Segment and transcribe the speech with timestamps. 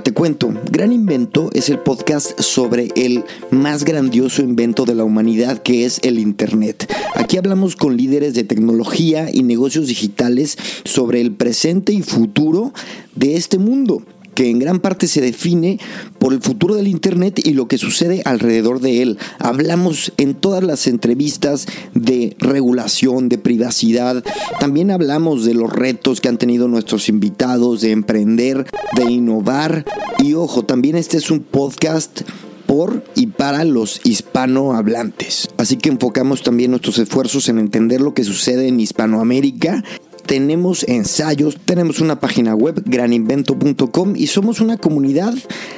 [0.00, 0.54] Te cuento.
[0.70, 6.00] Gran Invento es el podcast sobre el más grandioso invento de la humanidad que es
[6.02, 6.90] el Internet.
[7.14, 12.72] Aquí hablamos con líderes de tecnología y negocios digitales sobre el presente y futuro
[13.14, 14.02] de este mundo
[14.42, 15.78] que en gran parte se define
[16.18, 19.18] por el futuro del Internet y lo que sucede alrededor de él.
[19.38, 24.24] Hablamos en todas las entrevistas de regulación, de privacidad.
[24.58, 28.66] También hablamos de los retos que han tenido nuestros invitados, de emprender,
[28.96, 29.84] de innovar.
[30.18, 32.22] Y ojo, también este es un podcast
[32.66, 35.50] por y para los hispanohablantes.
[35.56, 39.84] Así que enfocamos también nuestros esfuerzos en entender lo que sucede en Hispanoamérica
[40.26, 45.34] tenemos ensayos, tenemos una página web, graninvento.com y somos una comunidad.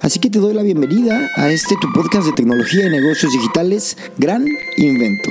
[0.00, 3.96] Así que te doy la bienvenida a este tu podcast de tecnología y negocios digitales,
[4.18, 5.30] Gran Invento.